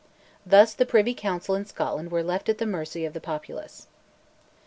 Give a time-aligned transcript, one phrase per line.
[0.47, 3.85] Thus the Privy Council in Scotland were left at the mercy of the populace.